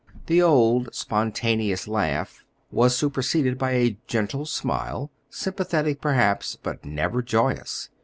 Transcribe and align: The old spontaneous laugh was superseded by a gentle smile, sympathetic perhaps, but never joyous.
The 0.25 0.41
old 0.41 0.95
spontaneous 0.95 1.87
laugh 1.87 2.43
was 2.71 2.97
superseded 2.97 3.59
by 3.59 3.73
a 3.73 3.99
gentle 4.07 4.47
smile, 4.47 5.11
sympathetic 5.29 6.01
perhaps, 6.01 6.55
but 6.55 6.83
never 6.83 7.21
joyous. 7.21 7.89